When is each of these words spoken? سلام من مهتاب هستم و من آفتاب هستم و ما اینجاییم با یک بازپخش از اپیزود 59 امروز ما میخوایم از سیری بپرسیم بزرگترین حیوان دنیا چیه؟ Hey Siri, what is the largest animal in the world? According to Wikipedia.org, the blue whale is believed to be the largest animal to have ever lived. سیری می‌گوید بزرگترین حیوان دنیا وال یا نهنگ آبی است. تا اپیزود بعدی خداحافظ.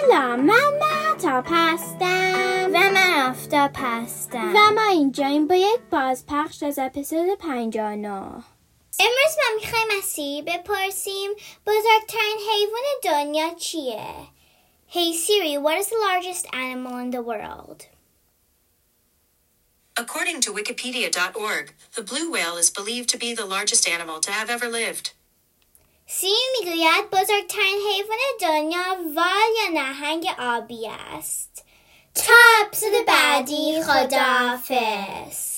سلام 0.00 0.40
من 0.40 0.78
مهتاب 0.80 1.44
هستم 1.48 2.70
و 2.74 2.78
من 2.78 3.30
آفتاب 3.30 3.70
هستم 3.76 4.52
و 4.56 4.70
ما 4.74 4.90
اینجاییم 4.90 5.46
با 5.46 5.54
یک 5.54 5.80
بازپخش 5.90 6.62
از 6.62 6.78
اپیزود 6.78 7.38
59 7.38 8.08
امروز 8.98 9.36
ما 9.36 9.60
میخوایم 9.60 9.86
از 9.98 10.04
سیری 10.04 10.42
بپرسیم 10.42 11.30
بزرگترین 11.66 12.38
حیوان 12.52 12.82
دنیا 13.04 13.54
چیه؟ 13.54 14.06
Hey 14.88 15.12
Siri, 15.12 15.58
what 15.58 15.78
is 15.78 15.88
the 15.88 16.00
largest 16.08 16.46
animal 16.52 16.96
in 17.04 17.10
the 17.10 17.22
world? 17.30 17.78
According 19.96 20.38
to 20.42 20.52
Wikipedia.org, 20.52 21.66
the 21.96 22.02
blue 22.10 22.30
whale 22.30 22.56
is 22.56 22.70
believed 22.70 23.08
to 23.10 23.18
be 23.18 23.34
the 23.34 23.50
largest 23.54 23.88
animal 23.88 24.20
to 24.20 24.30
have 24.30 24.48
ever 24.56 24.68
lived. 24.80 25.06
سیری 26.13 26.33
می‌گوید 26.59 27.09
بزرگترین 27.09 27.79
حیوان 27.91 28.17
دنیا 28.41 28.97
وال 29.15 29.51
یا 29.63 29.81
نهنگ 29.81 30.27
آبی 30.39 30.87
است. 30.87 31.65
تا 32.15 32.33
اپیزود 32.61 33.05
بعدی 33.07 33.83
خداحافظ. 33.83 35.50